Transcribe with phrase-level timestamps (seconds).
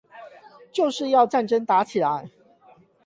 [0.71, 2.31] 就是要戰爭打起來